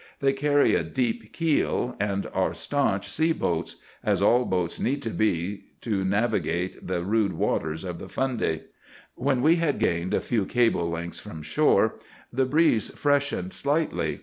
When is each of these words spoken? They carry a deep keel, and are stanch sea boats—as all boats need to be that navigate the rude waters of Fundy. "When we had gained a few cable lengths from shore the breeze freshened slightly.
They 0.19 0.33
carry 0.33 0.73
a 0.73 0.81
deep 0.81 1.31
keel, 1.31 1.95
and 1.99 2.25
are 2.33 2.55
stanch 2.55 3.07
sea 3.07 3.33
boats—as 3.33 4.19
all 4.19 4.45
boats 4.45 4.79
need 4.79 5.03
to 5.03 5.11
be 5.11 5.65
that 5.81 5.89
navigate 5.91 6.87
the 6.87 7.03
rude 7.03 7.33
waters 7.33 7.83
of 7.83 8.01
Fundy. 8.11 8.61
"When 9.13 9.43
we 9.43 9.57
had 9.57 9.77
gained 9.77 10.15
a 10.15 10.19
few 10.19 10.47
cable 10.47 10.89
lengths 10.89 11.19
from 11.19 11.43
shore 11.43 11.99
the 12.33 12.45
breeze 12.45 12.89
freshened 12.89 13.53
slightly. 13.53 14.19